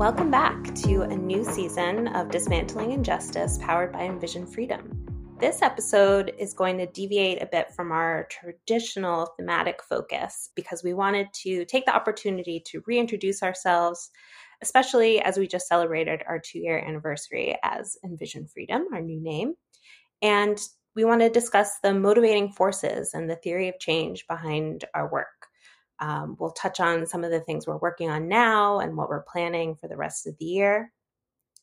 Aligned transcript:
Welcome 0.00 0.30
back 0.30 0.74
to 0.76 1.02
a 1.02 1.14
new 1.14 1.44
season 1.44 2.08
of 2.08 2.30
Dismantling 2.30 2.92
Injustice 2.92 3.58
powered 3.58 3.92
by 3.92 4.04
Envision 4.04 4.46
Freedom. 4.46 5.36
This 5.38 5.60
episode 5.60 6.32
is 6.38 6.54
going 6.54 6.78
to 6.78 6.86
deviate 6.86 7.42
a 7.42 7.46
bit 7.52 7.74
from 7.74 7.92
our 7.92 8.26
traditional 8.30 9.26
thematic 9.36 9.82
focus 9.82 10.48
because 10.56 10.82
we 10.82 10.94
wanted 10.94 11.26
to 11.42 11.66
take 11.66 11.84
the 11.84 11.94
opportunity 11.94 12.62
to 12.68 12.82
reintroduce 12.86 13.42
ourselves, 13.42 14.10
especially 14.62 15.20
as 15.20 15.36
we 15.36 15.46
just 15.46 15.68
celebrated 15.68 16.22
our 16.26 16.38
two 16.38 16.60
year 16.60 16.78
anniversary 16.78 17.58
as 17.62 17.98
Envision 18.02 18.46
Freedom, 18.46 18.86
our 18.94 19.02
new 19.02 19.22
name. 19.22 19.52
And 20.22 20.58
we 20.96 21.04
want 21.04 21.20
to 21.20 21.28
discuss 21.28 21.72
the 21.82 21.92
motivating 21.92 22.52
forces 22.52 23.12
and 23.12 23.28
the 23.28 23.36
theory 23.36 23.68
of 23.68 23.78
change 23.78 24.26
behind 24.26 24.86
our 24.94 25.12
work. 25.12 25.49
Um, 26.00 26.36
we'll 26.38 26.52
touch 26.52 26.80
on 26.80 27.06
some 27.06 27.24
of 27.24 27.30
the 27.30 27.40
things 27.40 27.66
we're 27.66 27.76
working 27.76 28.10
on 28.10 28.28
now 28.28 28.80
and 28.80 28.96
what 28.96 29.08
we're 29.08 29.22
planning 29.22 29.74
for 29.76 29.88
the 29.88 29.96
rest 29.96 30.26
of 30.26 30.36
the 30.38 30.44
year. 30.46 30.92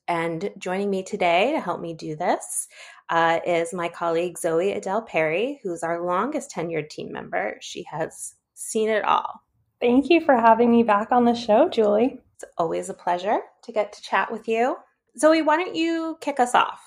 And 0.08 0.52
joining 0.58 0.90
me 0.90 1.04
today 1.04 1.52
to 1.52 1.59
help 1.59 1.82
me 1.82 1.94
do 1.94 2.16
this 2.16 2.68
uh, 3.09 3.40
is 3.45 3.73
my 3.73 3.90
colleague 3.90 4.38
Zoe 4.38 4.72
Adel 4.72 5.02
Perry, 5.02 5.59
who's 5.64 5.84
our 5.84 6.05
longest 6.05 6.52
tenured 6.52 6.90
team 6.90 7.12
member. 7.12 7.58
She 7.62 7.84
has 7.92 8.36
seen 8.54 8.90
it 8.90 9.04
all. 9.04 9.42
Thank 9.81 10.09
you 10.09 10.22
for 10.22 10.36
having 10.36 10.72
me 10.72 10.84
back 10.84 11.12
on 11.12 11.26
the 11.26 11.36
show, 11.36 11.67
Julie. 11.70 12.22
It's 12.36 12.45
always 12.58 12.90
a 12.90 12.94
pleasure 12.94 13.40
to 13.64 13.72
get 13.72 13.92
to 13.94 14.02
chat 14.02 14.31
with 14.31 14.48
you. 14.48 14.78
Zoe, 15.17 15.42
why 15.42 15.58
don't 15.58 15.76
you 15.76 16.17
kick 16.22 16.40
us 16.40 16.56
off? 16.56 16.81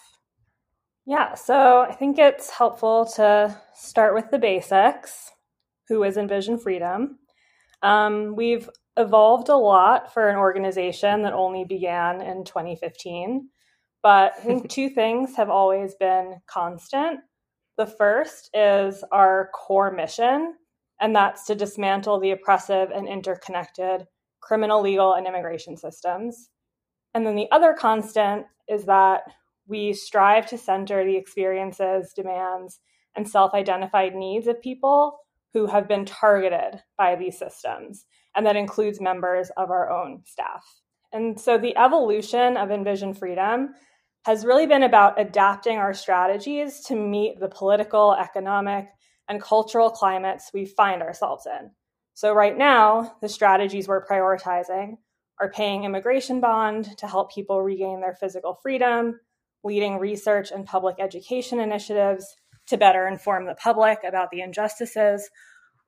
Yeah, 1.06 1.34
so 1.34 1.80
I 1.80 1.92
think 1.92 2.18
it's 2.18 2.50
helpful 2.50 3.06
to 3.16 3.60
start 3.74 4.14
with 4.14 4.30
the 4.30 4.38
basics. 4.38 5.30
Who 5.88 6.04
is 6.04 6.16
Envision 6.16 6.58
Freedom? 6.58 7.18
Um, 7.82 8.34
we've 8.36 8.68
evolved 8.96 9.48
a 9.48 9.56
lot 9.56 10.12
for 10.12 10.28
an 10.28 10.36
organization 10.36 11.22
that 11.22 11.32
only 11.32 11.64
began 11.64 12.20
in 12.20 12.44
2015. 12.44 13.48
But 14.02 14.34
I 14.38 14.40
think 14.40 14.70
two 14.70 14.90
things 14.90 15.36
have 15.36 15.50
always 15.50 15.94
been 15.94 16.40
constant. 16.46 17.20
The 17.78 17.86
first 17.86 18.50
is 18.52 19.04
our 19.10 19.50
core 19.54 19.90
mission, 19.90 20.54
and 21.00 21.16
that's 21.16 21.46
to 21.46 21.54
dismantle 21.54 22.20
the 22.20 22.32
oppressive 22.32 22.90
and 22.90 23.08
interconnected 23.08 24.06
criminal, 24.40 24.80
legal, 24.80 25.14
and 25.14 25.26
immigration 25.26 25.76
systems. 25.76 26.48
And 27.14 27.26
then 27.26 27.36
the 27.36 27.50
other 27.50 27.74
constant 27.78 28.46
is 28.68 28.84
that 28.86 29.22
we 29.66 29.92
strive 29.92 30.46
to 30.46 30.58
center 30.58 31.04
the 31.04 31.16
experiences, 31.16 32.12
demands, 32.14 32.80
and 33.16 33.28
self 33.28 33.54
identified 33.54 34.14
needs 34.14 34.46
of 34.46 34.60
people 34.60 35.18
who 35.52 35.66
have 35.66 35.88
been 35.88 36.04
targeted 36.04 36.82
by 36.96 37.16
these 37.16 37.38
systems. 37.38 38.04
And 38.34 38.46
that 38.46 38.56
includes 38.56 39.00
members 39.00 39.50
of 39.56 39.70
our 39.70 39.90
own 39.90 40.22
staff. 40.24 40.64
And 41.12 41.40
so 41.40 41.58
the 41.58 41.76
evolution 41.76 42.56
of 42.56 42.70
Envision 42.70 43.14
Freedom 43.14 43.70
has 44.24 44.44
really 44.44 44.66
been 44.66 44.82
about 44.82 45.20
adapting 45.20 45.78
our 45.78 45.94
strategies 45.94 46.80
to 46.84 46.94
meet 46.94 47.40
the 47.40 47.48
political, 47.48 48.14
economic, 48.14 48.88
and 49.28 49.40
cultural 49.40 49.90
climates 49.90 50.50
we 50.52 50.66
find 50.66 51.02
ourselves 51.02 51.46
in. 51.46 51.70
So, 52.14 52.34
right 52.34 52.56
now, 52.56 53.16
the 53.22 53.28
strategies 53.28 53.88
we're 53.88 54.04
prioritizing 54.04 54.98
are 55.40 55.50
paying 55.50 55.84
immigration 55.84 56.40
bond 56.40 56.98
to 56.98 57.06
help 57.06 57.32
people 57.32 57.62
regain 57.62 58.00
their 58.00 58.14
physical 58.14 58.58
freedom, 58.62 59.18
leading 59.64 59.98
research 59.98 60.50
and 60.50 60.66
public 60.66 60.96
education 60.98 61.60
initiatives 61.60 62.36
to 62.70 62.76
better 62.76 63.06
inform 63.06 63.46
the 63.46 63.54
public 63.54 63.98
about 64.06 64.30
the 64.30 64.40
injustices 64.40 65.30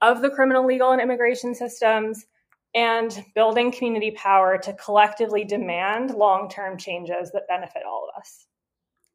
of 0.00 0.20
the 0.20 0.30
criminal, 0.30 0.66
legal, 0.66 0.91
and 0.92 1.00
immigration 1.00 1.55
systems, 1.55 2.27
and 2.75 3.25
building 3.34 3.70
community 3.70 4.10
power 4.12 4.59
to 4.59 4.72
collectively 4.75 5.44
demand 5.44 6.10
long 6.10 6.48
term 6.48 6.76
changes 6.76 7.31
that 7.32 7.48
benefit 7.48 7.82
all 7.87 8.09
of 8.09 8.21
us. 8.21 8.47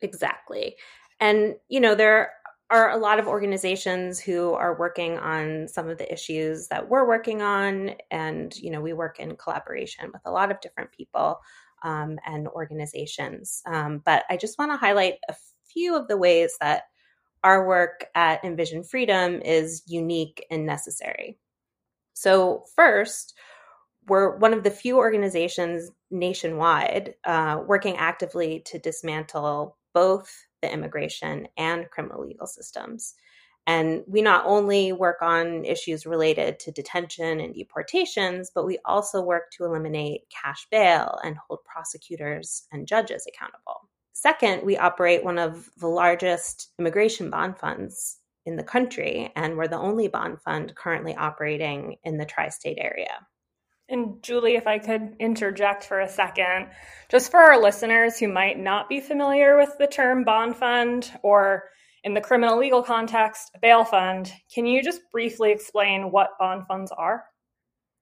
Exactly. 0.01 0.75
And, 1.19 1.55
you 1.67 1.79
know, 1.79 1.95
there 1.95 2.31
are 2.69 2.91
a 2.91 2.97
lot 2.97 3.19
of 3.19 3.27
organizations 3.27 4.19
who 4.19 4.53
are 4.53 4.77
working 4.77 5.17
on 5.17 5.67
some 5.67 5.87
of 5.87 5.97
the 5.97 6.11
issues 6.11 6.67
that 6.67 6.89
we're 6.89 7.07
working 7.07 7.41
on. 7.41 7.91
And, 8.11 8.55
you 8.57 8.69
know, 8.71 8.81
we 8.81 8.93
work 8.93 9.19
in 9.19 9.35
collaboration 9.37 10.11
with 10.13 10.21
a 10.25 10.31
lot 10.31 10.51
of 10.51 10.59
different 10.61 10.91
people 10.91 11.39
um, 11.83 12.19
and 12.25 12.47
organizations. 12.47 13.61
Um, 13.65 14.01
but 14.03 14.25
I 14.29 14.37
just 14.37 14.59
want 14.59 14.71
to 14.71 14.77
highlight 14.77 15.15
a 15.29 15.35
few 15.71 15.95
of 15.95 16.07
the 16.07 16.17
ways 16.17 16.55
that 16.59 16.83
our 17.43 17.67
work 17.67 18.05
at 18.15 18.43
Envision 18.43 18.83
Freedom 18.83 19.41
is 19.41 19.83
unique 19.87 20.45
and 20.49 20.65
necessary. 20.65 21.37
So, 22.13 22.63
first, 22.75 23.37
we're 24.07 24.37
one 24.37 24.53
of 24.53 24.63
the 24.63 24.71
few 24.71 24.97
organizations 24.97 25.91
nationwide 26.09 27.15
uh, 27.25 27.61
working 27.65 27.97
actively 27.97 28.61
to 28.65 28.79
dismantle 28.79 29.77
both 29.93 30.31
the 30.61 30.71
immigration 30.71 31.47
and 31.57 31.89
criminal 31.89 32.25
legal 32.25 32.47
systems. 32.47 33.15
And 33.67 34.03
we 34.07 34.21
not 34.21 34.45
only 34.45 34.93
work 34.93 35.21
on 35.21 35.65
issues 35.65 36.05
related 36.05 36.57
to 36.59 36.71
detention 36.71 37.41
and 37.41 37.53
deportations, 37.53 38.49
but 38.55 38.65
we 38.65 38.79
also 38.85 39.21
work 39.21 39.51
to 39.57 39.65
eliminate 39.65 40.21
cash 40.29 40.65
bail 40.71 41.19
and 41.23 41.35
hold 41.35 41.59
prosecutors 41.65 42.65
and 42.71 42.87
judges 42.87 43.27
accountable. 43.27 43.86
Second, 44.19 44.65
we 44.65 44.75
operate 44.77 45.23
one 45.23 45.37
of 45.37 45.69
the 45.77 45.87
largest 45.87 46.71
immigration 46.79 47.29
bond 47.29 47.55
funds 47.59 48.17
in 48.47 48.55
the 48.55 48.63
country, 48.63 49.31
and 49.35 49.55
we're 49.55 49.67
the 49.67 49.77
only 49.77 50.07
bond 50.07 50.41
fund 50.41 50.73
currently 50.73 51.15
operating 51.15 51.97
in 52.03 52.17
the 52.17 52.25
tri 52.25 52.49
state 52.49 52.79
area. 52.81 53.27
And 53.87 54.23
Julie, 54.23 54.55
if 54.55 54.65
I 54.65 54.79
could 54.79 55.17
interject 55.19 55.83
for 55.83 55.99
a 55.99 56.09
second, 56.09 56.69
just 57.09 57.29
for 57.29 57.39
our 57.39 57.61
listeners 57.61 58.17
who 58.17 58.27
might 58.27 58.57
not 58.57 58.89
be 58.89 59.01
familiar 59.01 59.55
with 59.55 59.77
the 59.77 59.85
term 59.85 60.23
bond 60.23 60.55
fund 60.55 61.11
or 61.21 61.65
in 62.03 62.15
the 62.15 62.21
criminal 62.21 62.57
legal 62.57 62.81
context, 62.81 63.51
bail 63.61 63.85
fund, 63.85 64.33
can 64.51 64.65
you 64.65 64.81
just 64.81 65.01
briefly 65.11 65.51
explain 65.51 66.09
what 66.09 66.39
bond 66.39 66.65
funds 66.67 66.91
are? 66.91 67.23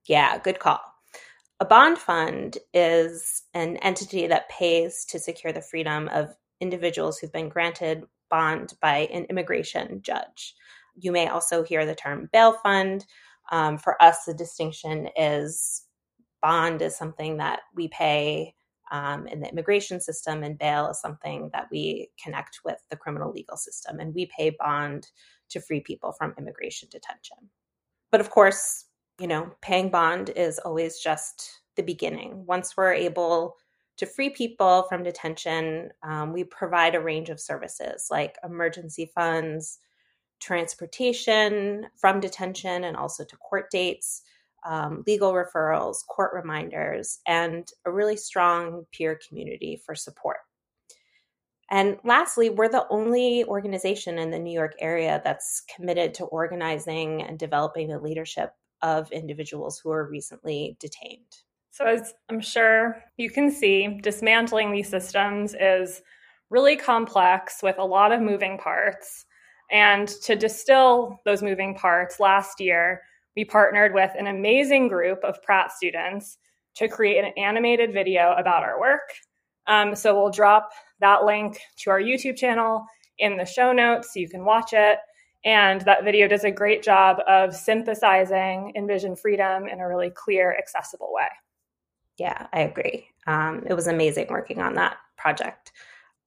Yeah, 0.07 0.37
good 0.37 0.59
call. 0.59 0.79
A 1.61 1.65
bond 1.65 1.97
fund 1.97 2.57
is 2.73 3.43
an 3.53 3.77
entity 3.77 4.27
that 4.27 4.49
pays 4.49 5.05
to 5.05 5.19
secure 5.19 5.53
the 5.53 5.61
freedom 5.61 6.09
of 6.09 6.35
individuals 6.59 7.17
who've 7.17 7.31
been 7.31 7.49
granted 7.49 8.03
bond 8.29 8.73
by 8.81 9.07
an 9.13 9.25
immigration 9.29 10.01
judge. 10.01 10.53
You 10.95 11.11
may 11.11 11.27
also 11.27 11.63
hear 11.63 11.85
the 11.85 11.95
term 11.95 12.29
bail 12.33 12.53
fund. 12.53 13.05
Um, 13.51 13.77
for 13.77 14.01
us, 14.01 14.25
the 14.25 14.33
distinction 14.33 15.09
is 15.15 15.83
bond 16.41 16.81
is 16.81 16.95
something 16.95 17.37
that 17.37 17.61
we 17.73 17.87
pay 17.87 18.53
um, 18.91 19.27
in 19.27 19.39
the 19.39 19.49
immigration 19.49 19.99
system, 19.99 20.43
and 20.43 20.59
bail 20.59 20.89
is 20.89 20.99
something 20.99 21.49
that 21.53 21.67
we 21.71 22.09
connect 22.21 22.59
with 22.65 22.77
the 22.89 22.97
criminal 22.97 23.31
legal 23.31 23.57
system. 23.57 23.99
And 23.99 24.13
we 24.13 24.29
pay 24.37 24.55
bond 24.59 25.07
to 25.49 25.61
free 25.61 25.79
people 25.79 26.11
from 26.11 26.35
immigration 26.37 26.89
detention. 26.91 27.37
But 28.11 28.21
of 28.21 28.29
course, 28.29 28.84
you 29.19 29.27
know, 29.27 29.51
paying 29.61 29.89
bond 29.89 30.29
is 30.29 30.59
always 30.59 30.99
just 30.99 31.61
the 31.75 31.83
beginning. 31.83 32.45
Once 32.45 32.75
we're 32.75 32.93
able 32.93 33.55
to 33.97 34.05
free 34.05 34.29
people 34.29 34.83
from 34.89 35.03
detention, 35.03 35.89
um, 36.03 36.33
we 36.33 36.43
provide 36.43 36.95
a 36.95 36.99
range 36.99 37.29
of 37.29 37.39
services 37.39 38.07
like 38.11 38.35
emergency 38.43 39.09
funds, 39.15 39.79
transportation 40.41 41.85
from 41.95 42.19
detention 42.19 42.83
and 42.83 42.97
also 42.97 43.23
to 43.23 43.37
court 43.37 43.71
dates, 43.71 44.21
um, 44.65 45.03
legal 45.07 45.31
referrals, 45.31 46.05
court 46.07 46.31
reminders, 46.33 47.19
and 47.25 47.69
a 47.85 47.91
really 47.91 48.17
strong 48.17 48.85
peer 48.91 49.17
community 49.27 49.81
for 49.85 49.95
support. 49.95 50.37
And 51.71 51.97
lastly, 52.03 52.49
we're 52.49 52.69
the 52.69 52.85
only 52.89 53.43
organization 53.45 54.19
in 54.19 54.29
the 54.29 54.39
New 54.39 54.53
York 54.53 54.75
area 54.79 55.21
that's 55.23 55.63
committed 55.73 56.13
to 56.15 56.25
organizing 56.25 57.23
and 57.23 57.39
developing 57.39 57.87
the 57.87 57.99
leadership 57.99 58.51
of 58.85 59.11
individuals 59.11 59.79
who 59.79 59.89
are 59.89 60.07
recently 60.07 60.77
detained. 60.79 61.41
So, 61.71 61.85
as 61.85 62.13
I'm 62.29 62.39
sure 62.39 63.01
you 63.17 63.29
can 63.31 63.51
see, 63.51 63.99
dismantling 64.01 64.71
these 64.71 64.87
systems 64.87 65.55
is 65.59 66.01
really 66.51 66.77
complex 66.77 67.61
with 67.63 67.77
a 67.79 67.83
lot 67.83 68.11
of 68.11 68.21
moving 68.21 68.57
parts. 68.57 69.25
And 69.71 70.07
to 70.23 70.35
distill 70.35 71.19
those 71.25 71.41
moving 71.41 71.73
parts, 71.75 72.19
last 72.19 72.59
year, 72.59 73.01
we 73.35 73.43
partnered 73.43 73.93
with 73.93 74.11
an 74.17 74.27
amazing 74.27 74.87
group 74.87 75.23
of 75.23 75.41
Pratt 75.41 75.71
students 75.71 76.37
to 76.75 76.87
create 76.87 77.23
an 77.23 77.33
animated 77.37 77.91
video 77.91 78.35
about 78.37 78.63
our 78.63 78.79
work. 78.79 79.09
Um, 79.67 79.95
so 79.95 80.13
we'll 80.13 80.31
drop 80.31 80.69
that 80.99 81.25
link 81.25 81.59
to 81.79 81.89
our 81.89 81.99
YouTube 81.99 82.37
channel 82.37 82.85
in 83.17 83.35
the 83.35 83.45
show 83.45 83.73
notes 83.73 84.13
so 84.13 84.19
you 84.19 84.29
can 84.29 84.45
watch 84.45 84.73
it. 84.73 84.99
And 85.45 85.81
that 85.81 86.03
video 86.03 86.27
does 86.27 86.43
a 86.43 86.51
great 86.51 86.81
job 86.81 87.19
of 87.27 87.55
synthesizing 87.55 88.73
Envision 88.75 89.15
Freedom 89.15 89.67
in 89.67 89.79
a 89.79 89.87
really 89.87 90.09
clear, 90.09 90.55
accessible 90.57 91.11
way. 91.11 91.27
Yeah, 92.17 92.47
I 92.51 92.61
agree. 92.61 93.07
Um, 93.27 93.63
it 93.67 93.75
was 93.75 93.87
amazing 93.87 94.27
working 94.29 94.59
on 94.59 94.73
that 94.73 94.97
project. 95.17 95.71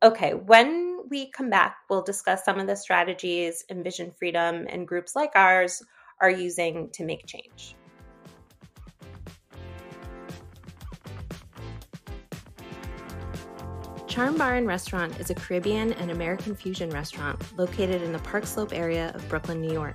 Okay, 0.03 0.35
when 0.35 1.01
we 1.11 1.31
come 1.31 1.51
back, 1.51 1.79
we'll 1.91 2.03
discuss 2.03 2.45
some 2.45 2.61
of 2.61 2.69
the 2.69 2.77
strategies 2.77 3.65
Envision 3.69 4.13
Freedom 4.13 4.67
and 4.69 4.87
groups 4.87 5.17
like 5.17 5.33
ours 5.35 5.83
are 6.21 6.31
using 6.31 6.91
to 6.93 7.05
make 7.05 7.27
change. 7.27 7.75
Charm 14.19 14.37
Bar 14.37 14.57
and 14.57 14.67
Restaurant 14.67 15.21
is 15.21 15.31
a 15.31 15.35
Caribbean 15.37 15.93
and 15.93 16.11
American 16.11 16.57
fusion 16.57 16.91
restaurant 16.91 17.41
located 17.57 18.03
in 18.03 18.13
the 18.13 18.19
Park 18.19 18.47
Slope 18.47 18.73
area 18.73 19.13
of 19.15 19.29
Brooklyn, 19.29 19.61
New 19.61 19.73
York. 19.73 19.95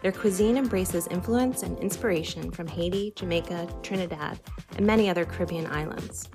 Their 0.00 0.12
cuisine 0.12 0.56
embraces 0.56 1.06
influence 1.08 1.62
and 1.62 1.78
inspiration 1.78 2.50
from 2.50 2.66
Haiti, 2.66 3.12
Jamaica, 3.16 3.68
Trinidad, 3.82 4.40
and 4.78 4.86
many 4.86 5.10
other 5.10 5.26
Caribbean 5.26 5.66
islands. 5.66 6.30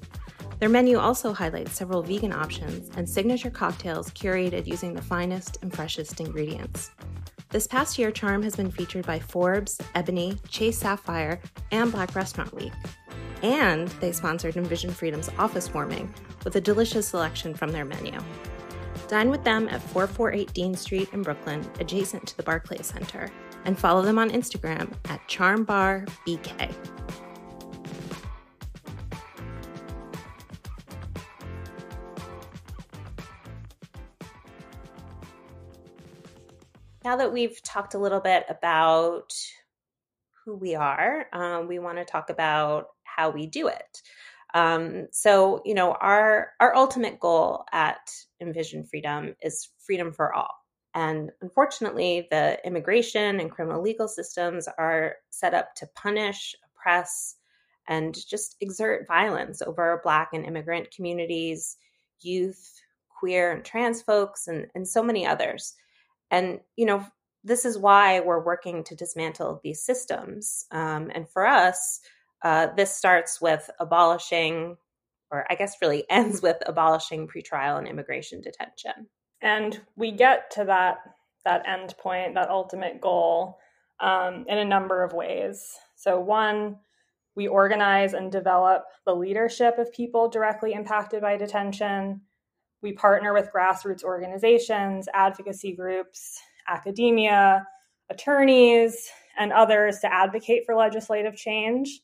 Their 0.59 0.69
menu 0.69 0.99
also 0.99 1.33
highlights 1.33 1.73
several 1.73 2.03
vegan 2.03 2.31
options 2.31 2.95
and 2.95 3.09
signature 3.09 3.49
cocktails 3.49 4.11
curated 4.11 4.67
using 4.67 4.93
the 4.93 5.01
finest 5.01 5.57
and 5.63 5.73
freshest 5.73 6.19
ingredients. 6.19 6.91
This 7.49 7.65
past 7.65 7.97
year, 7.97 8.11
Charm 8.11 8.43
has 8.43 8.55
been 8.55 8.69
featured 8.69 9.07
by 9.07 9.17
Forbes, 9.17 9.81
Ebony, 9.95 10.37
Chase 10.49 10.77
Sapphire, 10.77 11.41
and 11.71 11.91
Black 11.91 12.13
Restaurant 12.13 12.53
Week. 12.53 12.73
And 13.45 13.89
they 13.99 14.11
sponsored 14.11 14.57
Envision 14.57 14.89
Freedom's 14.89 15.29
office 15.37 15.71
warming 15.71 16.11
with 16.43 16.55
a 16.55 16.61
delicious 16.61 17.07
selection 17.07 17.53
from 17.53 17.71
their 17.71 17.85
menu. 17.85 18.19
Dine 19.07 19.29
with 19.29 19.43
them 19.43 19.67
at 19.69 19.83
448 19.83 20.51
Dean 20.51 20.73
Street 20.73 21.09
in 21.13 21.21
Brooklyn, 21.21 21.63
adjacent 21.79 22.25
to 22.25 22.37
the 22.37 22.41
Barclays 22.41 22.87
Center, 22.87 23.29
and 23.65 23.77
follow 23.77 24.01
them 24.01 24.17
on 24.17 24.31
Instagram 24.31 24.91
at 25.09 25.21
CharmBarBK. 25.27 26.73
Now 37.03 37.15
that 37.17 37.31
we've 37.31 37.61
talked 37.61 37.93
a 37.93 37.99
little 37.99 38.21
bit 38.21 38.43
about 38.49 39.35
who 40.43 40.55
we 40.55 40.73
are, 40.73 41.27
um, 41.31 41.67
we 41.67 41.77
want 41.77 41.99
to 41.99 42.05
talk 42.05 42.31
about 42.31 42.87
how 43.15 43.29
we 43.29 43.47
do 43.47 43.67
it. 43.67 44.01
Um, 44.53 45.07
so, 45.11 45.61
you 45.65 45.73
know, 45.73 45.91
our 45.91 46.51
our 46.59 46.75
ultimate 46.75 47.19
goal 47.19 47.65
at 47.71 48.09
Envision 48.39 48.85
Freedom 48.85 49.35
is 49.41 49.69
freedom 49.79 50.13
for 50.13 50.33
all. 50.33 50.53
And 50.93 51.31
unfortunately, 51.41 52.27
the 52.31 52.57
immigration 52.65 53.41
and 53.41 53.51
criminal 53.51 53.81
legal 53.81 54.07
systems 54.07 54.69
are 54.77 55.15
set 55.29 55.53
up 55.53 55.75
to 55.75 55.87
punish, 55.93 56.55
oppress, 56.63 57.35
and 57.87 58.15
just 58.29 58.55
exert 58.61 59.07
violence 59.07 59.61
over 59.61 59.99
Black 60.03 60.29
and 60.33 60.45
immigrant 60.45 60.91
communities, 60.91 61.75
youth, 62.21 62.81
queer 63.09 63.51
and 63.51 63.65
trans 63.65 64.01
folks, 64.01 64.47
and, 64.47 64.67
and 64.73 64.87
so 64.87 65.03
many 65.03 65.27
others. 65.27 65.73
And, 66.31 66.61
you 66.77 66.85
know, 66.85 67.05
this 67.43 67.65
is 67.65 67.77
why 67.77 68.21
we're 68.21 68.43
working 68.43 68.85
to 68.85 68.95
dismantle 68.95 69.59
these 69.63 69.83
systems. 69.83 70.65
Um, 70.71 71.11
and 71.13 71.29
for 71.29 71.45
us, 71.45 71.99
uh, 72.45 72.67
this 72.75 72.95
starts 72.95 73.41
with 73.41 73.71
abolishing, 73.79 74.77
or 75.31 75.45
I 75.49 75.55
guess 75.55 75.77
really 75.81 76.05
ends 76.09 76.41
with 76.43 76.57
abolishing 76.67 77.27
pretrial 77.27 77.79
and 77.79 77.87
immigration 77.87 78.39
detention. 78.39 79.07
And 79.41 79.81
we 79.97 80.11
get 80.11 80.51
to 80.51 80.63
that 80.65 80.97
that 81.43 81.67
end 81.67 81.95
point, 81.99 82.35
that 82.35 82.49
ultimate 82.49 83.01
goal, 83.01 83.59
um, 83.99 84.45
in 84.47 84.57
a 84.57 84.65
number 84.65 85.03
of 85.03 85.13
ways. 85.13 85.63
So, 85.95 86.19
one, 86.19 86.77
we 87.35 87.47
organize 87.47 88.13
and 88.13 88.31
develop 88.31 88.83
the 89.05 89.15
leadership 89.15 89.77
of 89.77 89.91
people 89.91 90.29
directly 90.29 90.73
impacted 90.73 91.21
by 91.21 91.37
detention. 91.37 92.21
We 92.81 92.93
partner 92.93 93.33
with 93.33 93.49
grassroots 93.55 94.03
organizations, 94.03 95.07
advocacy 95.13 95.75
groups, 95.75 96.39
academia, 96.67 97.65
attorneys, 98.09 99.09
and 99.37 99.51
others 99.51 99.99
to 99.99 100.13
advocate 100.13 100.63
for 100.65 100.75
legislative 100.75 101.35
change. 101.35 102.01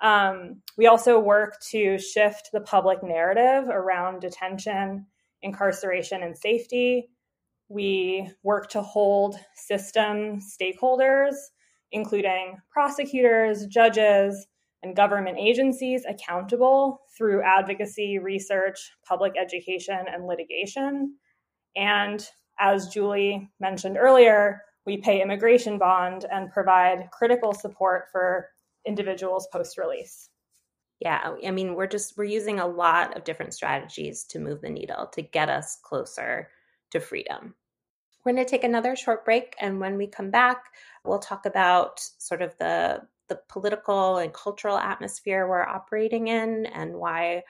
Um, 0.00 0.62
we 0.76 0.86
also 0.86 1.18
work 1.18 1.60
to 1.70 1.98
shift 1.98 2.50
the 2.52 2.60
public 2.60 3.02
narrative 3.02 3.68
around 3.68 4.20
detention, 4.20 5.06
incarceration, 5.42 6.22
and 6.22 6.36
safety. 6.36 7.08
We 7.68 8.30
work 8.42 8.70
to 8.70 8.82
hold 8.82 9.36
system 9.54 10.40
stakeholders, 10.40 11.34
including 11.90 12.58
prosecutors, 12.70 13.66
judges, 13.66 14.46
and 14.82 14.94
government 14.94 15.38
agencies, 15.38 16.04
accountable 16.08 17.00
through 17.16 17.42
advocacy, 17.42 18.18
research, 18.18 18.78
public 19.06 19.32
education, 19.36 19.98
and 20.10 20.26
litigation. 20.26 21.16
And 21.74 22.24
as 22.60 22.88
Julie 22.88 23.50
mentioned 23.60 23.96
earlier, 23.98 24.62
we 24.86 24.98
pay 24.98 25.20
immigration 25.20 25.78
bond 25.78 26.24
and 26.30 26.50
provide 26.50 27.10
critical 27.12 27.52
support 27.52 28.04
for 28.12 28.48
individuals 28.88 29.46
post 29.52 29.78
release. 29.78 30.30
Yeah, 31.00 31.34
I 31.46 31.52
mean, 31.52 31.74
we're 31.74 31.86
just 31.86 32.16
we're 32.16 32.24
using 32.24 32.58
a 32.58 32.66
lot 32.66 33.16
of 33.16 33.22
different 33.22 33.54
strategies 33.54 34.24
to 34.30 34.40
move 34.40 34.62
the 34.62 34.70
needle 34.70 35.06
to 35.12 35.22
get 35.22 35.48
us 35.48 35.78
closer 35.84 36.48
to 36.90 36.98
freedom. 36.98 37.54
We're 38.24 38.32
going 38.32 38.44
to 38.44 38.50
take 38.50 38.64
another 38.64 38.96
short 38.96 39.24
break 39.24 39.54
and 39.60 39.78
when 39.78 39.96
we 39.96 40.08
come 40.08 40.30
back, 40.30 40.64
we'll 41.04 41.20
talk 41.20 41.46
about 41.46 42.00
sort 42.18 42.42
of 42.42 42.56
the 42.58 43.02
the 43.28 43.40
political 43.48 44.16
and 44.16 44.32
cultural 44.32 44.78
atmosphere 44.78 45.46
we're 45.46 45.62
operating 45.62 46.28
in 46.28 46.66
and 46.66 46.94
why 46.94 47.42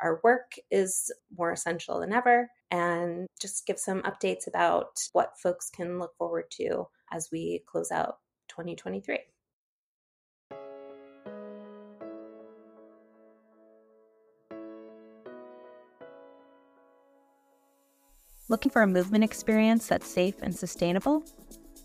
our 0.00 0.18
work 0.24 0.52
is 0.70 1.12
more 1.36 1.52
essential 1.52 2.00
than 2.00 2.12
ever 2.12 2.50
and 2.70 3.26
just 3.40 3.66
give 3.66 3.78
some 3.78 4.02
updates 4.02 4.46
about 4.46 4.98
what 5.12 5.38
folks 5.38 5.70
can 5.70 5.98
look 5.98 6.16
forward 6.16 6.50
to 6.50 6.86
as 7.12 7.28
we 7.30 7.62
close 7.66 7.90
out 7.92 8.18
2023. 8.48 9.18
Looking 18.48 18.70
for 18.70 18.82
a 18.82 18.86
movement 18.86 19.24
experience 19.24 19.88
that's 19.88 20.06
safe 20.06 20.36
and 20.40 20.54
sustainable? 20.54 21.24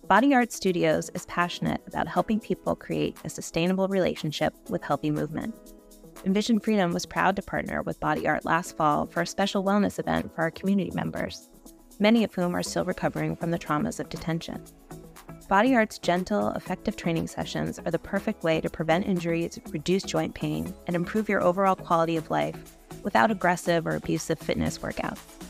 Body 0.08 0.36
Art 0.36 0.52
Studios 0.52 1.10
is 1.16 1.26
passionate 1.26 1.82
about 1.88 2.08
helping 2.08 2.40
people 2.40 2.76
create 2.76 3.18
a 3.26 3.30
sustainable 3.32 3.88
relationship 3.88 4.54
with 4.70 4.84
healthy 4.84 5.10
movement. 5.10 5.56
Envision 6.24 6.60
Freedom 6.60 6.94
was 6.94 7.08
proud 7.08 7.36
to 7.36 7.42
partner 7.42 7.82
with 7.82 8.00
Body 8.00 8.28
Art 8.28 8.46
last 8.46 8.78
fall 8.78 9.08
for 9.08 9.22
a 9.22 9.26
special 9.26 9.64
wellness 9.64 9.98
event 9.98 10.36
for 10.36 10.42
our 10.42 10.52
community 10.52 10.92
members, 10.94 11.50
many 12.00 12.24
of 12.24 12.32
whom 12.36 12.56
are 12.56 12.62
still 12.62 12.86
recovering 12.86 13.36
from 13.36 13.50
the 13.50 13.58
traumas 13.58 14.00
of 14.00 14.10
detention. 14.10 14.64
Body 15.50 15.74
Art's 15.74 15.98
gentle, 15.98 16.50
effective 16.50 16.96
training 16.96 17.26
sessions 17.26 17.80
are 17.80 17.92
the 17.92 17.98
perfect 17.98 18.44
way 18.44 18.62
to 18.62 18.70
prevent 18.70 19.08
injuries, 19.08 19.60
reduce 19.72 20.04
joint 20.04 20.36
pain, 20.36 20.76
and 20.86 20.96
improve 20.96 21.28
your 21.28 21.42
overall 21.42 21.76
quality 21.76 22.18
of 22.18 22.30
life 22.30 22.78
without 23.02 23.32
aggressive 23.32 23.88
or 23.88 23.96
abusive 23.96 24.38
fitness 24.38 24.78
workouts. 24.78 25.41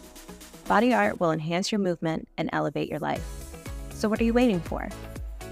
Body 0.72 0.94
art 0.94 1.20
will 1.20 1.34
enhance 1.34 1.70
your 1.70 1.80
movement 1.80 2.30
and 2.38 2.50
elevate 2.54 2.88
your 2.88 3.00
life. 3.00 3.22
So, 3.90 4.08
what 4.08 4.22
are 4.22 4.24
you 4.24 4.32
waiting 4.32 4.62
for? 4.62 4.88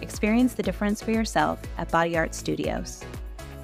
Experience 0.02 0.54
the 0.54 0.64
difference 0.64 1.04
for 1.04 1.12
yourself 1.12 1.60
at 1.78 1.92
Body 1.92 2.18
Art 2.18 2.34
Studios. 2.34 3.04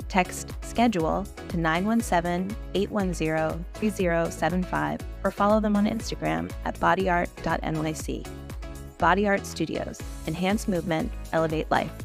Text 0.10 0.52
schedule 0.66 1.26
to 1.48 1.56
917 1.56 2.54
810 2.74 3.64
3075 3.74 5.00
or 5.24 5.32
follow 5.32 5.62
them 5.62 5.78
on 5.78 5.86
Instagram 5.86 6.52
at 6.66 6.78
bodyart.nyc. 6.82 8.28
Body 8.98 9.26
Art 9.26 9.46
Studios. 9.46 10.02
Enhance 10.28 10.68
movement, 10.68 11.10
elevate 11.32 11.72
life. 11.72 12.05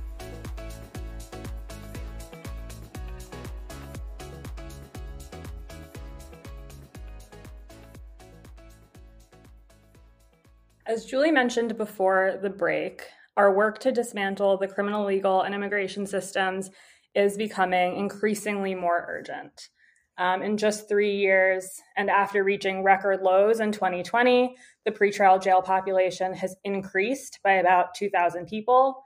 As 11.00 11.07
Julie 11.07 11.30
mentioned 11.30 11.78
before 11.78 12.38
the 12.42 12.50
break, 12.50 13.07
our 13.35 13.54
work 13.54 13.78
to 13.78 13.90
dismantle 13.90 14.59
the 14.59 14.69
criminal 14.69 15.07
legal 15.07 15.40
and 15.40 15.54
immigration 15.54 16.07
systems 16.07 16.69
is 17.14 17.38
becoming 17.38 17.97
increasingly 17.97 18.75
more 18.75 19.07
urgent. 19.09 19.71
Um, 20.19 20.42
in 20.42 20.59
just 20.59 20.90
three 20.90 21.16
years, 21.16 21.80
and 21.97 22.11
after 22.11 22.45
reaching 22.45 22.83
record 22.83 23.23
lows 23.23 23.61
in 23.61 23.73
2020, 23.73 24.54
the 24.85 24.90
pretrial 24.90 25.42
jail 25.42 25.62
population 25.62 26.35
has 26.35 26.54
increased 26.64 27.38
by 27.42 27.52
about 27.52 27.95
2,000 27.95 28.47
people. 28.47 29.02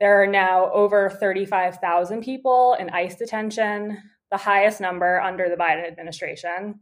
There 0.00 0.22
are 0.22 0.26
now 0.26 0.70
over 0.70 1.08
35,000 1.08 2.20
people 2.20 2.76
in 2.78 2.90
ICE 2.90 3.14
detention, 3.14 3.96
the 4.30 4.36
highest 4.36 4.82
number 4.82 5.18
under 5.18 5.48
the 5.48 5.56
Biden 5.56 5.86
administration 5.86 6.78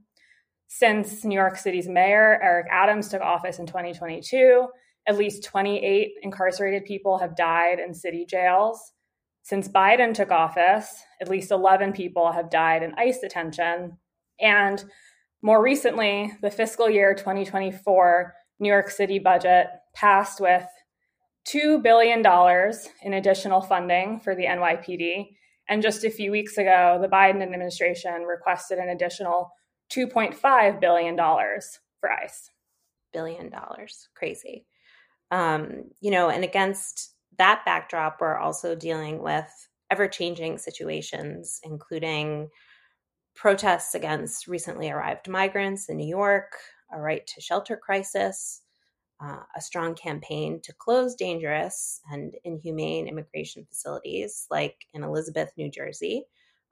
since 0.72 1.24
New 1.24 1.34
York 1.34 1.56
City's 1.56 1.88
mayor, 1.88 2.38
Eric 2.40 2.68
Adams, 2.70 3.08
took 3.08 3.20
office 3.20 3.58
in 3.58 3.66
2022. 3.66 4.68
At 5.08 5.18
least 5.18 5.42
28 5.42 6.12
incarcerated 6.22 6.84
people 6.84 7.18
have 7.18 7.34
died 7.34 7.80
in 7.80 7.92
city 7.92 8.24
jails. 8.24 8.92
Since 9.42 9.68
Biden 9.68 10.14
took 10.14 10.30
office, 10.30 10.94
at 11.20 11.28
least 11.28 11.50
11 11.50 11.92
people 11.92 12.30
have 12.30 12.50
died 12.50 12.84
in 12.84 12.94
ICE 12.94 13.18
detention. 13.18 13.98
And 14.38 14.84
more 15.42 15.60
recently, 15.60 16.32
the 16.40 16.52
fiscal 16.52 16.88
year 16.88 17.14
2024 17.14 18.32
New 18.60 18.68
York 18.68 18.90
City 18.90 19.18
budget 19.18 19.66
passed 19.96 20.40
with 20.40 20.66
$2 21.48 21.82
billion 21.82 22.24
in 23.02 23.14
additional 23.14 23.60
funding 23.60 24.20
for 24.20 24.36
the 24.36 24.44
NYPD. 24.44 25.30
And 25.68 25.82
just 25.82 26.04
a 26.04 26.10
few 26.10 26.30
weeks 26.30 26.58
ago, 26.58 27.00
the 27.02 27.08
Biden 27.08 27.42
administration 27.42 28.22
requested 28.22 28.78
an 28.78 28.90
additional 28.90 29.50
$2.5 29.92 30.80
billion 30.80 31.16
for 31.16 32.10
ICE. 32.12 32.50
Billion 33.12 33.50
dollars. 33.50 34.08
Crazy. 34.14 34.66
Um, 35.30 35.84
you 36.00 36.10
know, 36.10 36.30
and 36.30 36.44
against 36.44 37.14
that 37.38 37.62
backdrop, 37.64 38.18
we're 38.20 38.36
also 38.38 38.74
dealing 38.74 39.22
with 39.22 39.48
ever 39.90 40.08
changing 40.08 40.58
situations, 40.58 41.60
including 41.64 42.48
protests 43.34 43.94
against 43.94 44.46
recently 44.46 44.90
arrived 44.90 45.28
migrants 45.28 45.88
in 45.88 45.96
New 45.96 46.06
York, 46.08 46.52
a 46.92 47.00
right 47.00 47.26
to 47.26 47.40
shelter 47.40 47.76
crisis, 47.76 48.62
uh, 49.22 49.40
a 49.56 49.60
strong 49.60 49.94
campaign 49.94 50.60
to 50.62 50.72
close 50.78 51.14
dangerous 51.14 52.00
and 52.10 52.34
inhumane 52.44 53.08
immigration 53.08 53.64
facilities 53.68 54.46
like 54.50 54.76
in 54.94 55.04
Elizabeth, 55.04 55.50
New 55.56 55.70
Jersey, 55.70 56.24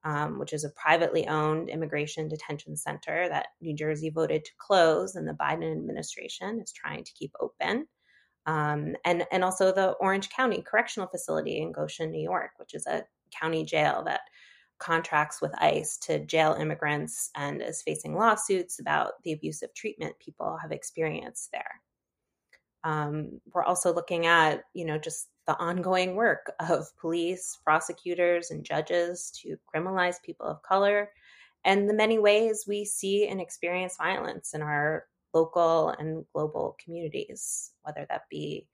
um, 0.04 0.38
which 0.38 0.52
is 0.52 0.64
a 0.64 0.70
privately 0.70 1.26
owned 1.26 1.68
immigration 1.68 2.28
detention 2.28 2.76
center 2.76 3.28
that 3.28 3.48
New 3.60 3.74
Jersey 3.74 4.10
voted 4.10 4.44
to 4.44 4.50
close, 4.58 5.16
and 5.16 5.26
the 5.26 5.32
Biden 5.32 5.72
administration 5.72 6.60
is 6.60 6.72
trying 6.72 7.04
to 7.04 7.12
keep 7.12 7.32
open. 7.40 7.86
Um, 8.46 8.96
and 9.04 9.24
and 9.30 9.44
also 9.44 9.72
the 9.72 9.90
Orange 10.00 10.30
County 10.30 10.62
Correctional 10.62 11.08
Facility 11.08 11.60
in 11.60 11.72
Goshen, 11.72 12.10
New 12.10 12.22
York, 12.22 12.52
which 12.56 12.74
is 12.74 12.86
a 12.86 13.04
county 13.38 13.64
jail 13.64 14.02
that 14.06 14.20
contracts 14.78 15.42
with 15.42 15.52
ICE 15.60 15.98
to 15.98 16.24
jail 16.24 16.56
immigrants 16.58 17.30
and 17.36 17.60
is 17.60 17.82
facing 17.82 18.14
lawsuits 18.14 18.78
about 18.78 19.22
the 19.24 19.32
abusive 19.32 19.74
treatment 19.74 20.14
people 20.18 20.56
have 20.62 20.72
experienced 20.72 21.50
there. 21.52 21.82
Um, 22.84 23.40
we're 23.52 23.64
also 23.64 23.92
looking 23.92 24.26
at, 24.26 24.62
you 24.72 24.84
know, 24.84 24.98
just 24.98 25.28
the 25.48 25.58
ongoing 25.58 26.14
work 26.14 26.52
of 26.60 26.94
police, 27.00 27.58
prosecutors, 27.64 28.50
and 28.50 28.62
judges 28.64 29.32
to 29.42 29.56
criminalize 29.74 30.22
people 30.22 30.46
of 30.46 30.62
color, 30.62 31.10
and 31.64 31.88
the 31.88 31.94
many 31.94 32.18
ways 32.18 32.66
we 32.68 32.84
see 32.84 33.26
and 33.26 33.40
experience 33.40 33.96
violence 33.96 34.52
in 34.52 34.60
our 34.60 35.06
local 35.32 35.88
and 35.98 36.26
global 36.34 36.76
communities, 36.84 37.72
whether 37.82 38.06
that 38.10 38.28
be 38.30 38.68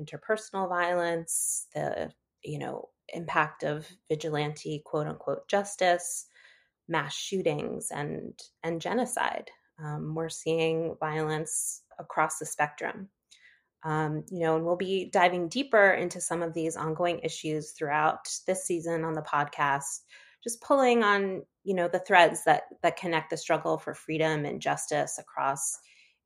interpersonal 0.00 0.68
violence, 0.68 1.66
the 1.74 2.12
you 2.44 2.60
know 2.60 2.88
impact 3.12 3.64
of 3.64 3.88
vigilante 4.08 4.80
quote 4.86 5.08
unquote 5.08 5.48
justice, 5.48 6.26
mass 6.86 7.14
shootings, 7.14 7.90
and 7.90 8.40
and 8.62 8.80
genocide. 8.80 9.50
Um, 9.82 10.14
we're 10.14 10.28
seeing 10.28 10.94
violence 11.00 11.82
across 11.98 12.38
the 12.38 12.46
spectrum. 12.46 13.08
Um, 13.84 14.24
you 14.30 14.40
know, 14.40 14.56
and 14.56 14.64
we'll 14.64 14.76
be 14.76 15.10
diving 15.12 15.48
deeper 15.48 15.92
into 15.92 16.20
some 16.20 16.42
of 16.42 16.54
these 16.54 16.76
ongoing 16.76 17.18
issues 17.20 17.72
throughout 17.72 18.28
this 18.46 18.64
season 18.64 19.04
on 19.04 19.14
the 19.14 19.22
podcast, 19.22 20.02
just 20.42 20.60
pulling 20.60 21.02
on 21.02 21.42
you 21.64 21.74
know 21.74 21.88
the 21.88 22.00
threads 22.00 22.44
that 22.44 22.64
that 22.82 22.96
connect 22.96 23.30
the 23.30 23.36
struggle 23.36 23.78
for 23.78 23.94
freedom 23.94 24.44
and 24.44 24.60
justice 24.60 25.18
across 25.18 25.78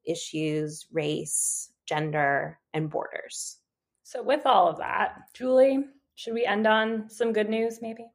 issues, 0.04 0.86
race, 0.92 1.70
gender, 1.86 2.58
and 2.74 2.90
borders. 2.90 3.58
So, 4.02 4.22
with 4.22 4.46
all 4.46 4.68
of 4.68 4.78
that, 4.78 5.16
Julie, 5.34 5.84
should 6.14 6.34
we 6.34 6.44
end 6.44 6.66
on 6.66 7.10
some 7.10 7.32
good 7.32 7.48
news, 7.48 7.80
maybe? 7.82 8.06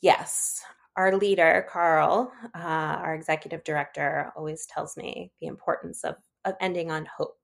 Yes. 0.00 0.60
Our 0.96 1.16
leader, 1.16 1.66
Carl, 1.70 2.32
uh, 2.54 2.58
our 2.58 3.14
executive 3.14 3.64
director, 3.64 4.32
always 4.36 4.66
tells 4.66 4.96
me 4.96 5.32
the 5.40 5.46
importance 5.46 6.04
of, 6.04 6.16
of 6.44 6.54
ending 6.60 6.90
on 6.90 7.06
hope. 7.16 7.41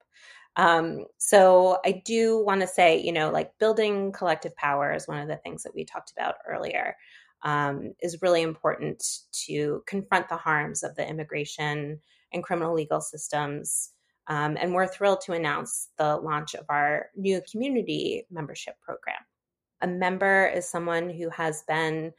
Um, 0.58 1.06
so 1.18 1.78
I 1.86 2.02
do 2.04 2.44
want 2.44 2.60
to 2.60 2.66
say, 2.66 3.00
you 3.00 3.12
know, 3.12 3.30
like 3.30 3.56
building 3.58 4.12
collective 4.12 4.54
power 4.56 4.92
is 4.92 5.08
one 5.08 5.20
of 5.20 5.28
the 5.28 5.36
things 5.36 5.62
that 5.62 5.74
we 5.74 5.84
talked 5.84 6.12
about 6.12 6.34
earlier. 6.46 6.96
Um, 7.42 7.94
is 8.02 8.20
really 8.20 8.42
important 8.42 9.00
to 9.46 9.84
confront 9.86 10.28
the 10.28 10.36
harms 10.36 10.82
of 10.82 10.96
the 10.96 11.08
immigration 11.08 12.00
and 12.32 12.42
criminal 12.42 12.74
legal 12.74 13.00
systems. 13.00 13.90
Um, 14.26 14.58
and 14.60 14.74
we're 14.74 14.88
thrilled 14.88 15.20
to 15.22 15.32
announce 15.32 15.90
the 15.98 16.16
launch 16.16 16.54
of 16.54 16.66
our 16.68 17.06
new 17.16 17.40
community 17.50 18.26
membership 18.28 18.74
program. 18.82 19.20
A 19.82 19.86
member 19.86 20.48
is 20.48 20.68
someone 20.68 21.08
who 21.08 21.30
has 21.30 21.62
been 21.68 22.12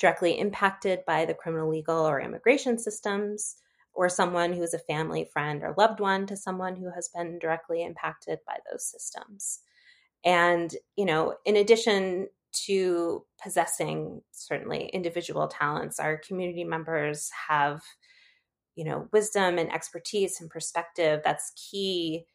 directly 0.00 0.38
impacted 0.38 1.00
by 1.06 1.24
the 1.24 1.34
criminal 1.34 1.70
legal 1.70 2.06
or 2.06 2.20
immigration 2.20 2.78
systems, 2.78 3.56
or 3.96 4.08
someone 4.08 4.52
who 4.52 4.62
is 4.62 4.74
a 4.74 4.78
family, 4.78 5.28
friend, 5.32 5.62
or 5.62 5.74
loved 5.76 6.00
one 6.00 6.26
to 6.26 6.36
someone 6.36 6.76
who 6.76 6.90
has 6.94 7.08
been 7.08 7.38
directly 7.38 7.82
impacted 7.82 8.38
by 8.46 8.56
those 8.70 8.84
systems. 8.84 9.60
And, 10.24 10.74
you 10.96 11.04
know, 11.04 11.34
in 11.44 11.56
addition 11.56 12.28
to 12.66 13.24
possessing 13.42 14.22
certainly 14.32 14.86
individual 14.92 15.48
talents, 15.48 16.00
our 16.00 16.18
community 16.18 16.64
members 16.64 17.30
have, 17.48 17.82
you 18.74 18.84
know, 18.84 19.08
wisdom 19.12 19.58
and 19.58 19.72
expertise 19.72 20.40
and 20.40 20.50
perspective 20.50 21.20
that's 21.24 21.52
key 21.70 22.26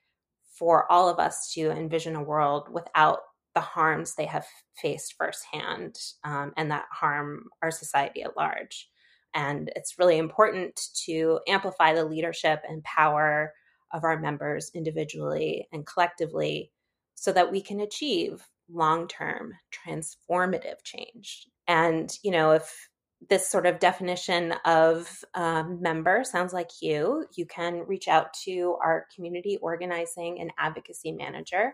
for 0.57 0.91
all 0.91 1.09
of 1.09 1.19
us 1.19 1.51
to 1.53 1.71
envision 1.71 2.15
a 2.15 2.23
world 2.23 2.69
without 2.71 3.19
the 3.55 3.61
harms 3.61 4.15
they 4.15 4.25
have 4.25 4.45
faced 4.81 5.15
firsthand 5.17 5.97
um, 6.23 6.53
and 6.55 6.71
that 6.71 6.85
harm 6.91 7.45
our 7.61 7.71
society 7.71 8.21
at 8.23 8.37
large. 8.37 8.90
And 9.33 9.71
it's 9.75 9.97
really 9.97 10.17
important 10.17 10.79
to 11.05 11.39
amplify 11.47 11.93
the 11.93 12.05
leadership 12.05 12.61
and 12.67 12.83
power 12.83 13.53
of 13.93 14.03
our 14.03 14.19
members 14.19 14.71
individually 14.73 15.67
and 15.71 15.85
collectively 15.85 16.71
so 17.15 17.31
that 17.31 17.51
we 17.51 17.61
can 17.61 17.79
achieve 17.79 18.43
long 18.69 19.07
term 19.07 19.53
transformative 19.71 20.83
change. 20.83 21.47
And, 21.67 22.11
you 22.23 22.31
know, 22.31 22.51
if 22.51 22.89
this 23.29 23.47
sort 23.47 23.65
of 23.65 23.79
definition 23.79 24.53
of 24.65 25.23
um, 25.35 25.81
member 25.81 26.23
sounds 26.23 26.53
like 26.53 26.69
you, 26.81 27.25
you 27.35 27.45
can 27.45 27.85
reach 27.85 28.07
out 28.07 28.33
to 28.45 28.77
our 28.83 29.05
community 29.15 29.57
organizing 29.61 30.39
and 30.39 30.51
advocacy 30.57 31.11
manager 31.11 31.73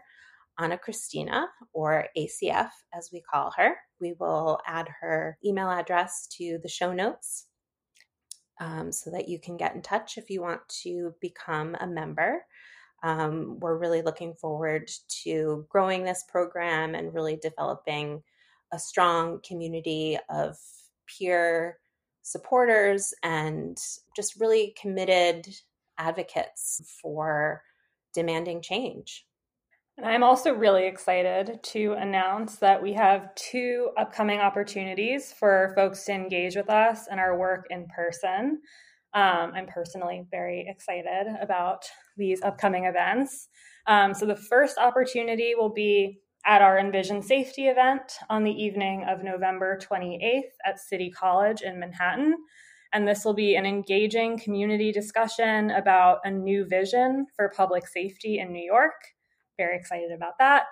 Anna 0.60 0.78
Christina, 0.78 1.48
or 1.74 2.08
ACF 2.18 2.70
as 2.94 3.10
we 3.12 3.22
call 3.22 3.52
her. 3.58 3.76
We 4.00 4.14
will 4.20 4.60
add 4.66 4.88
her 5.02 5.38
email 5.46 5.70
address 5.70 6.28
to 6.38 6.60
the 6.62 6.70
show 6.70 6.94
notes 6.94 7.46
um, 8.60 8.92
so 8.92 9.12
that 9.12 9.30
you 9.30 9.40
can 9.40 9.58
get 9.58 9.76
in 9.76 9.82
touch 9.82 10.18
if 10.18 10.30
you 10.30 10.42
want 10.42 10.62
to 10.84 11.14
become 11.22 11.76
a 11.80 11.88
member. 11.88 12.44
Um, 13.04 13.60
we're 13.60 13.78
really 13.78 14.02
looking 14.02 14.34
forward 14.34 14.90
to 15.24 15.66
growing 15.70 16.04
this 16.04 16.24
program 16.28 16.96
and 16.96 17.14
really 17.14 17.38
developing 17.38 18.24
a 18.74 18.80
strong 18.80 19.40
community 19.48 20.18
of 20.30 20.58
peer 21.06 21.78
supporters 22.24 23.14
and 23.24 23.78
just 24.16 24.40
really 24.40 24.76
committed 24.80 25.48
advocates 25.98 26.82
for 27.02 27.62
demanding 28.14 28.62
change. 28.62 29.26
And 29.98 30.06
I'm 30.06 30.22
also 30.22 30.54
really 30.54 30.86
excited 30.86 31.60
to 31.64 31.94
announce 31.94 32.58
that 32.58 32.84
we 32.84 32.94
have 32.94 33.34
two 33.34 33.90
upcoming 33.98 34.40
opportunities 34.40 35.34
for 35.34 35.74
folks 35.76 36.06
to 36.06 36.12
engage 36.12 36.56
with 36.56 36.70
us 36.70 37.08
and 37.10 37.20
our 37.20 37.36
work 37.36 37.66
in 37.72 37.88
person. 37.88 38.62
Um, 39.16 39.54
I'm 39.56 39.66
personally 39.66 40.24
very 40.30 40.68
excited 40.68 41.26
about 41.42 41.86
these 42.16 42.44
upcoming 42.44 42.86
events. 42.86 43.48
Um, 43.88 44.14
so, 44.14 44.28
the 44.28 44.36
first 44.36 44.78
opportunity 44.78 45.56
will 45.58 45.74
be 45.74 46.20
at 46.46 46.62
our 46.62 46.78
Envision 46.78 47.24
Safety 47.24 47.68
event 47.68 48.20
on 48.30 48.44
the 48.44 48.52
evening 48.52 49.04
of 49.10 49.24
November 49.24 49.80
28th 49.82 50.54
at 50.64 50.80
City 50.80 51.10
College 51.10 51.62
in 51.64 51.80
Manhattan. 51.80 52.36
And 52.94 53.08
this 53.08 53.26
will 53.26 53.34
be 53.34 53.56
an 53.56 53.66
engaging 53.66 54.38
community 54.38 54.92
discussion 54.92 55.72
about 55.72 56.20
a 56.24 56.30
new 56.30 56.66
vision 56.68 57.26
for 57.36 57.52
public 57.58 57.88
safety 57.88 58.38
in 58.38 58.54
New 58.54 58.64
York 58.64 58.94
very 59.58 59.76
excited 59.78 60.12
about 60.12 60.38
that. 60.40 60.66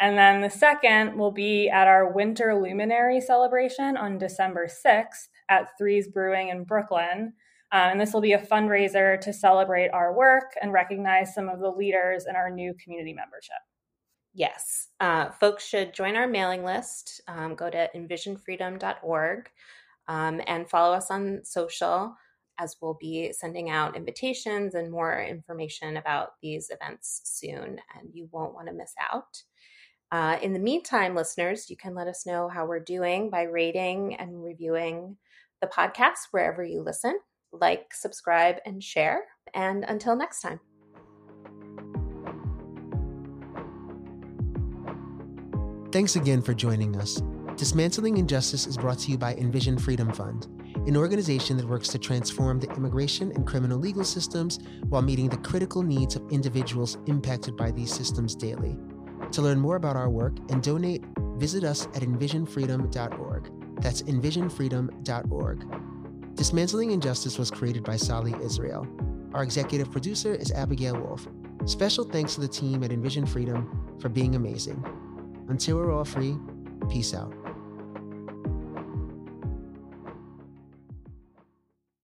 And 0.00 0.16
then 0.16 0.40
the 0.40 0.50
second 0.50 1.18
will 1.18 1.32
be 1.32 1.68
at 1.68 1.88
our 1.88 2.12
Winter 2.12 2.54
Luminary 2.54 3.20
celebration 3.20 3.96
on 3.96 4.18
December 4.18 4.68
6th 4.68 5.28
at 5.48 5.76
Threes 5.76 6.08
Brewing 6.08 6.48
in 6.50 6.64
Brooklyn. 6.64 7.32
Um, 7.72 7.90
and 7.90 8.00
this 8.00 8.12
will 8.12 8.20
be 8.20 8.32
a 8.32 8.38
fundraiser 8.38 9.20
to 9.20 9.32
celebrate 9.32 9.90
our 9.90 10.14
work 10.14 10.52
and 10.62 10.72
recognize 10.72 11.34
some 11.34 11.48
of 11.48 11.58
the 11.60 11.70
leaders 11.70 12.26
in 12.28 12.36
our 12.36 12.50
new 12.50 12.74
community 12.82 13.12
membership. 13.12 13.58
Yes, 14.34 14.88
uh, 15.00 15.30
folks 15.30 15.66
should 15.66 15.92
join 15.92 16.14
our 16.14 16.28
mailing 16.28 16.64
list. 16.64 17.20
Um, 17.26 17.56
go 17.56 17.68
to 17.68 17.90
envisionfreedom.org 17.94 19.50
um, 20.06 20.40
and 20.46 20.70
follow 20.70 20.94
us 20.94 21.10
on 21.10 21.40
social 21.44 22.14
as 22.58 22.76
we'll 22.80 22.98
be 23.00 23.32
sending 23.32 23.70
out 23.70 23.96
invitations 23.96 24.74
and 24.74 24.90
more 24.90 25.22
information 25.22 25.96
about 25.96 26.32
these 26.42 26.70
events 26.70 27.20
soon, 27.24 27.80
and 27.96 28.08
you 28.12 28.28
won't 28.32 28.54
want 28.54 28.66
to 28.68 28.74
miss 28.74 28.92
out. 29.12 29.42
Uh, 30.10 30.38
in 30.42 30.52
the 30.52 30.58
meantime, 30.58 31.14
listeners, 31.14 31.68
you 31.68 31.76
can 31.76 31.94
let 31.94 32.08
us 32.08 32.26
know 32.26 32.48
how 32.48 32.66
we're 32.66 32.80
doing 32.80 33.30
by 33.30 33.42
rating 33.42 34.14
and 34.16 34.42
reviewing 34.42 35.16
the 35.60 35.66
podcast 35.66 36.28
wherever 36.30 36.64
you 36.64 36.82
listen. 36.82 37.18
Like, 37.52 37.92
subscribe, 37.92 38.56
and 38.64 38.82
share. 38.82 39.24
And 39.54 39.84
until 39.84 40.16
next 40.16 40.40
time. 40.40 40.60
Thanks 45.90 46.16
again 46.16 46.42
for 46.42 46.52
joining 46.52 46.96
us. 46.96 47.22
Dismantling 47.56 48.18
Injustice 48.18 48.66
is 48.66 48.76
brought 48.76 48.98
to 49.00 49.10
you 49.10 49.18
by 49.18 49.34
Envision 49.34 49.78
Freedom 49.78 50.12
Fund 50.12 50.46
an 50.86 50.96
organization 50.96 51.56
that 51.56 51.66
works 51.66 51.88
to 51.88 51.98
transform 51.98 52.60
the 52.60 52.70
immigration 52.74 53.32
and 53.32 53.46
criminal 53.46 53.78
legal 53.78 54.04
systems 54.04 54.58
while 54.88 55.02
meeting 55.02 55.28
the 55.28 55.36
critical 55.38 55.82
needs 55.82 56.16
of 56.16 56.30
individuals 56.30 56.98
impacted 57.06 57.56
by 57.56 57.70
these 57.70 57.92
systems 57.92 58.34
daily. 58.34 58.76
To 59.32 59.42
learn 59.42 59.58
more 59.58 59.76
about 59.76 59.96
our 59.96 60.08
work 60.08 60.34
and 60.50 60.62
donate, 60.62 61.04
visit 61.36 61.64
us 61.64 61.86
at 61.94 62.02
envisionfreedom.org. 62.02 63.82
That's 63.82 64.02
envisionfreedom.org. 64.02 65.64
Dismantling 66.34 66.92
Injustice 66.92 67.38
was 67.38 67.50
created 67.50 67.84
by 67.84 67.96
Sali 67.96 68.34
Israel. 68.42 68.86
Our 69.34 69.42
executive 69.42 69.90
producer 69.90 70.34
is 70.34 70.52
Abigail 70.52 70.98
Wolf. 70.98 71.26
Special 71.66 72.04
thanks 72.04 72.34
to 72.36 72.40
the 72.40 72.48
team 72.48 72.82
at 72.84 72.92
Envision 72.92 73.26
Freedom 73.26 73.98
for 74.00 74.08
being 74.08 74.34
amazing. 74.34 74.82
Until 75.48 75.76
we're 75.76 75.92
all 75.92 76.04
free, 76.04 76.36
peace 76.88 77.12
out. 77.12 77.37